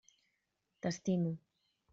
[0.81, 1.31] T'estimo!